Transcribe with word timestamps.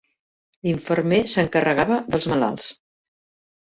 L'infermer 0.67 1.21
s'encarregava 1.35 2.01
dels 2.11 2.31
malalts. 2.35 2.77